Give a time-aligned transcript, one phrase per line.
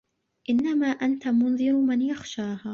[0.49, 2.63] إِنَّما أَنتَ مُنذِرُ مَن يَخشاها